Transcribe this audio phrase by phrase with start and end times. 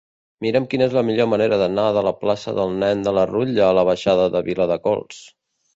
[0.45, 3.69] Mira'm quina és la millor manera d'anar de la plaça del Nen de la Rutlla
[3.71, 5.25] a la baixada de Viladecols.